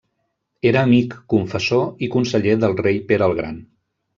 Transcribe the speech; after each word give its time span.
Era 0.69 0.81
amic, 0.87 1.13
confessor 1.35 2.07
i 2.07 2.11
conseller 2.17 2.59
del 2.65 2.77
rei 2.83 2.99
Pere 3.13 3.29
el 3.31 3.41
Gran. 3.43 3.65